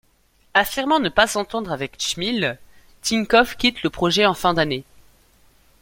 Affirmant 0.55 0.99
ne 0.99 1.09
pas 1.09 1.27
s'entendre 1.27 1.71
avec 1.71 1.95
Tchmil, 1.97 2.57
Tinkoff 3.03 3.55
quitte 3.55 3.83
le 3.83 3.91
projet 3.91 4.25
en 4.25 4.33
fin 4.33 4.55
d'année. 4.55 4.83